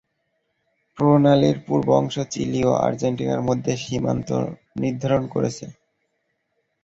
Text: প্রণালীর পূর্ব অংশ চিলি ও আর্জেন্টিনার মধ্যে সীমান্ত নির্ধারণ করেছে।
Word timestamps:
প্রণালীর 0.97 1.57
পূর্ব 1.67 1.87
অংশ 1.91 2.15
চিলি 2.31 2.61
ও 2.63 2.71
আর্জেন্টিনার 2.85 3.41
মধ্যে 3.41 3.73
সীমান্ত 3.77 4.29
নির্ধারণ 4.75 5.23
করেছে। 5.27 5.65